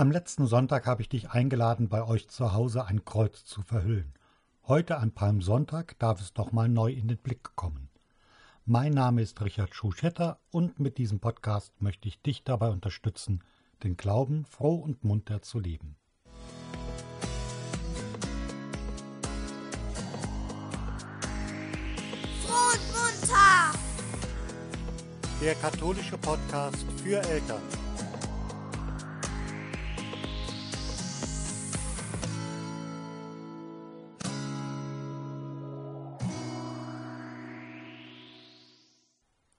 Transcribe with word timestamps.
Am 0.00 0.10
letzten 0.10 0.46
Sonntag 0.46 0.86
habe 0.86 1.02
ich 1.02 1.10
dich 1.10 1.28
eingeladen, 1.28 1.90
bei 1.90 2.02
euch 2.02 2.26
zu 2.26 2.54
Hause 2.54 2.86
ein 2.86 3.04
Kreuz 3.04 3.44
zu 3.44 3.60
verhüllen. 3.60 4.14
Heute 4.66 4.96
an 4.96 5.12
Palmsonntag 5.12 5.98
darf 5.98 6.22
es 6.22 6.32
doch 6.32 6.52
mal 6.52 6.70
neu 6.70 6.90
in 6.90 7.06
den 7.06 7.18
Blick 7.18 7.54
kommen. 7.54 7.90
Mein 8.64 8.94
Name 8.94 9.20
ist 9.20 9.42
Richard 9.42 9.74
Schuschetter 9.74 10.38
und 10.50 10.80
mit 10.80 10.96
diesem 10.96 11.20
Podcast 11.20 11.82
möchte 11.82 12.08
ich 12.08 12.22
dich 12.22 12.44
dabei 12.44 12.70
unterstützen, 12.70 13.44
den 13.82 13.98
Glauben 13.98 14.46
froh 14.46 14.76
und 14.76 15.04
munter 15.04 15.42
zu 15.42 15.60
leben. 15.60 15.96
Froh 22.46 22.72
und 22.72 22.86
munter! 22.94 23.78
Der 25.42 25.54
katholische 25.56 26.16
Podcast 26.16 26.86
für 27.04 27.18
Eltern. 27.18 27.89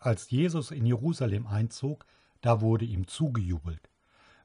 Als 0.00 0.30
Jesus 0.30 0.70
in 0.70 0.86
Jerusalem 0.86 1.46
einzog, 1.46 2.06
da 2.40 2.60
wurde 2.60 2.84
ihm 2.84 3.08
zugejubelt. 3.08 3.90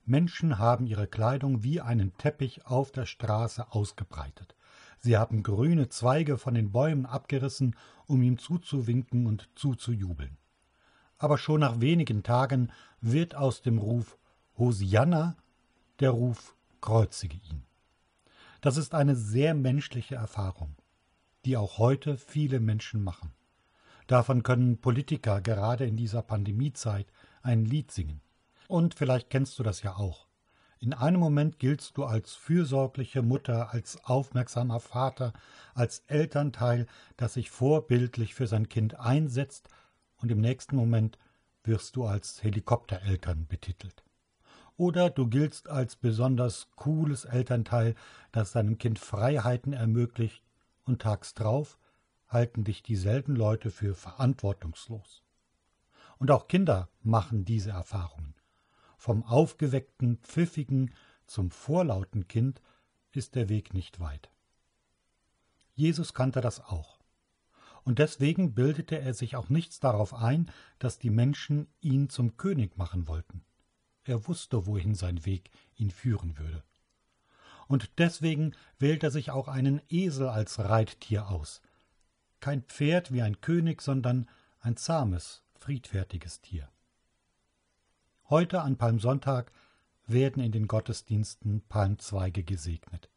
Menschen 0.06 0.58
haben 0.58 0.88
ihre 0.88 1.08
Kleidung 1.08 1.64
wie 1.64 1.80
einen 1.80 2.18
Teppich 2.18 2.66
auf 2.66 2.92
der 2.92 3.06
Straße 3.06 3.72
ausgebreitet. 3.72 4.56
Sie 5.00 5.18
haben 5.18 5.44
grüne 5.44 5.90
Zweige 5.90 6.38
von 6.38 6.56
den 6.56 6.72
Bäumen 6.72 7.06
abgerissen, 7.06 7.76
um 8.08 8.22
ihm 8.22 8.38
zuzuwinken 8.38 9.28
und 9.28 9.50
zuzujubeln. 9.56 10.38
Aber 11.18 11.38
schon 11.38 11.60
nach 11.60 11.80
wenigen 11.80 12.24
Tagen 12.24 12.72
wird 13.00 13.36
aus 13.36 13.62
dem 13.62 13.78
Ruf 13.78 14.18
Hosianna 14.58 15.36
der 16.00 16.10
Ruf 16.10 16.56
Kreuzige 16.82 17.38
ihn. 17.50 17.64
Das 18.60 18.78
ist 18.78 18.94
eine 18.94 19.16
sehr 19.16 19.54
menschliche 19.54 20.16
Erfahrung, 20.16 20.76
die 21.46 21.58
auch 21.58 21.78
heute 21.78 22.18
viele 22.18 22.60
Menschen 22.60 23.04
machen. 23.04 23.32
Davon 24.08 24.44
können 24.44 24.80
Politiker 24.80 25.42
gerade 25.42 25.86
in 25.86 25.98
dieser 25.98 26.22
Pandemiezeit 26.22 27.08
ein 27.42 27.66
Lied 27.66 27.92
singen. 27.92 28.22
Und 28.68 28.96
vielleicht 28.96 29.30
kennst 29.30 29.58
du 29.60 29.64
das 29.64 29.82
ja 29.82 29.96
auch. 29.96 30.28
In 30.80 30.94
einem 30.94 31.20
Moment 31.20 31.60
giltst 31.60 31.98
du 31.98 32.04
als 32.04 32.34
fürsorgliche 32.36 33.22
Mutter, 33.22 33.74
als 33.74 34.04
aufmerksamer 34.04 34.82
Vater, 34.82 35.32
als 35.74 36.00
Elternteil, 36.08 36.88
das 37.16 37.36
sich 37.36 37.50
vorbildlich 37.50 38.36
für 38.36 38.48
sein 38.48 38.68
Kind 38.68 39.00
einsetzt, 39.00 39.70
und 40.18 40.32
im 40.32 40.42
nächsten 40.42 40.76
Moment 40.76 41.18
wirst 41.64 41.96
du 41.96 42.06
als 42.06 42.44
Helikoptereltern 42.44 43.46
betitelt. 43.48 44.04
Oder 44.76 45.10
du 45.10 45.28
giltst 45.28 45.70
als 45.70 45.96
besonders 45.96 46.68
cooles 46.76 47.24
Elternteil, 47.26 47.96
das 48.34 48.52
seinem 48.52 48.78
Kind 48.78 49.00
Freiheiten 49.00 49.72
ermöglicht, 49.72 50.44
und 50.86 51.02
tags 51.02 51.34
drauf 51.34 51.78
halten 52.34 52.64
dich 52.64 52.84
dieselben 52.84 53.36
Leute 53.36 53.72
für 53.72 53.96
verantwortungslos. 53.96 55.24
Und 56.18 56.32
auch 56.32 56.48
Kinder 56.48 56.90
machen 57.02 57.46
diese 57.46 57.72
Erfahrungen. 57.72 58.36
Vom 58.98 59.24
aufgeweckten, 59.24 60.18
pfiffigen 60.18 60.94
zum 61.26 61.52
vorlauten 61.52 62.28
Kind 62.28 62.62
ist 63.12 63.36
der 63.36 63.50
Weg 63.50 63.74
nicht 63.74 64.00
weit. 64.00 64.30
Jesus 65.76 66.14
kannte 66.14 66.42
das 66.42 66.60
auch. 66.60 67.00
Und 67.84 68.00
deswegen 68.00 68.54
bildete 68.54 69.00
er 69.00 69.14
sich 69.14 69.36
auch 69.36 69.50
nichts 69.50 69.80
darauf 69.80 70.14
ein, 70.14 70.50
dass 70.80 71.00
die 71.00 71.10
Menschen 71.10 71.68
ihn 71.82 72.10
zum 72.10 72.38
König 72.38 72.78
machen 72.78 73.08
wollten. 73.08 73.44
Er 74.06 74.28
wusste, 74.28 74.66
wohin 74.66 74.96
sein 74.96 75.26
Weg 75.26 75.52
ihn 75.76 75.92
führen 75.92 76.38
würde. 76.38 76.64
Und 77.68 77.98
deswegen 77.98 78.54
wählt 78.78 79.04
er 79.04 79.12
sich 79.12 79.32
auch 79.32 79.48
einen 79.48 79.82
Esel 79.90 80.28
als 80.28 80.60
Reittier 80.60 81.30
aus, 81.30 81.62
kein 82.44 82.64
Pferd 82.64 83.14
wie 83.14 83.22
ein 83.22 83.40
König, 83.40 83.82
sondern 83.82 84.28
ein 84.60 84.76
zahmes, 84.76 85.44
friedfertiges 85.56 86.42
Tier. 86.42 86.68
Heute 88.30 88.64
an 88.64 88.76
Palmsonntag 88.76 89.50
werden 90.08 90.44
in 90.44 90.52
den 90.52 90.68
Gottesdiensten 90.68 91.62
Palmzweige 91.70 92.44
gesegnet. 92.44 93.10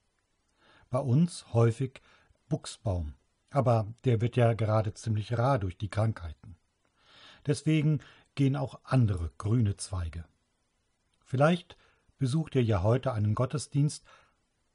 Bei 0.91 1.01
uns 1.01 1.53
häufig 1.53 2.01
Buchsbaum, 2.49 3.15
aber 3.51 3.93
der 4.05 4.21
wird 4.21 4.37
ja 4.37 4.53
gerade 4.53 4.95
ziemlich 4.95 5.37
rar 5.37 5.59
durch 5.59 5.77
die 5.77 5.91
Krankheiten. 5.91 6.55
Deswegen 7.47 8.03
gehen 8.37 8.55
auch 8.55 8.79
andere 8.85 9.33
grüne 9.39 9.77
Zweige. 9.77 10.25
Vielleicht 11.25 11.77
besucht 12.19 12.55
ihr 12.55 12.63
ja 12.63 12.85
heute 12.85 13.13
einen 13.13 13.35
Gottesdienst 13.35 14.05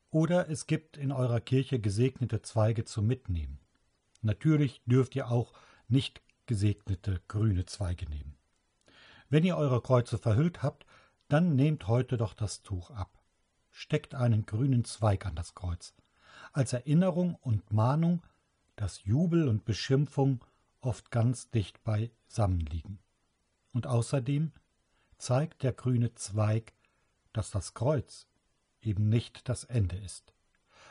oder 0.10 0.50
es 0.50 0.68
gibt 0.68 0.98
in 0.98 1.14
eurer 1.14 1.40
Kirche 1.40 1.80
gesegnete 1.80 2.42
Zweige 2.42 2.84
zum 2.84 3.08
Mitnehmen. 3.08 3.62
Natürlich 4.22 4.82
dürft 4.86 5.16
ihr 5.16 5.30
auch 5.30 5.54
nicht 5.88 6.22
gesegnete 6.46 7.22
grüne 7.28 7.66
Zweige 7.66 8.08
nehmen. 8.10 8.38
Wenn 9.30 9.44
ihr 9.44 9.58
eure 9.58 9.82
Kreuze 9.82 10.18
verhüllt 10.18 10.62
habt, 10.62 10.86
dann 11.28 11.56
nehmt 11.56 11.88
heute 11.88 12.18
doch 12.18 12.34
das 12.34 12.62
Tuch 12.62 12.92
ab. 12.92 13.24
Steckt 13.72 14.14
einen 14.16 14.46
grünen 14.46 14.84
Zweig 14.84 15.26
an 15.26 15.36
das 15.36 15.56
Kreuz, 15.56 15.94
als 16.52 16.74
Erinnerung 16.74 17.36
und 17.36 17.72
Mahnung, 17.72 18.22
dass 18.76 19.04
Jubel 19.04 19.48
und 19.48 19.64
Beschimpfung 19.64 20.44
oft 20.82 21.10
ganz 21.10 21.50
dicht 21.50 21.84
beisammen 21.84 22.60
liegen. 22.60 23.00
Und 23.72 23.88
außerdem 23.88 24.52
zeigt 25.18 25.64
der 25.64 25.72
grüne 25.72 26.14
Zweig, 26.16 26.74
dass 27.32 27.52
das 27.52 27.74
Kreuz 27.74 28.28
eben 28.82 29.08
nicht 29.08 29.48
das 29.48 29.64
Ende 29.64 29.96
ist. 29.96 30.34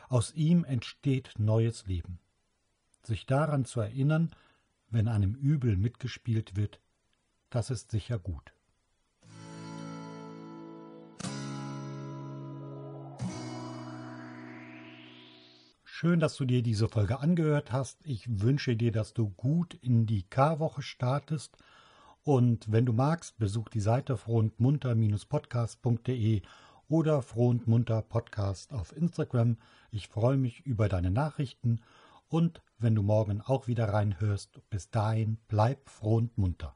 Aus 0.09 0.33
ihm 0.33 0.63
entsteht 0.63 1.33
neues 1.37 1.85
Leben 1.85 2.19
sich 3.05 3.25
daran 3.25 3.65
zu 3.65 3.81
erinnern, 3.81 4.31
wenn 4.89 5.07
einem 5.07 5.35
Übel 5.35 5.77
mitgespielt 5.77 6.55
wird, 6.55 6.79
das 7.49 7.69
ist 7.69 7.91
sicher 7.91 8.19
gut. 8.19 8.53
Schön, 15.83 16.19
dass 16.19 16.35
du 16.35 16.45
dir 16.45 16.63
diese 16.63 16.89
Folge 16.89 17.19
angehört 17.19 17.71
hast. 17.71 18.03
Ich 18.07 18.41
wünsche 18.41 18.75
dir, 18.75 18.91
dass 18.91 19.13
du 19.13 19.29
gut 19.29 19.75
in 19.75 20.07
die 20.07 20.23
Karwoche 20.23 20.81
startest. 20.81 21.55
Und 22.23 22.71
wenn 22.71 22.87
du 22.87 22.93
magst, 22.93 23.37
besuch 23.37 23.69
die 23.69 23.81
Seite 23.81 24.17
frohundmunter-podcast.de 24.17 26.41
oder 26.89 27.21
frohundmunter 27.21 28.01
Podcast 28.01 28.73
auf 28.73 28.97
Instagram. 28.97 29.57
Ich 29.91 30.07
freue 30.07 30.37
mich 30.37 30.65
über 30.65 30.89
deine 30.89 31.11
Nachrichten 31.11 31.81
und 32.31 32.61
wenn 32.77 32.95
du 32.95 33.03
morgen 33.03 33.41
auch 33.41 33.67
wieder 33.67 33.89
reinhörst, 33.89 34.61
bis 34.69 34.89
dahin 34.89 35.37
bleib 35.47 35.89
froh 35.89 36.15
und 36.15 36.37
munter. 36.37 36.75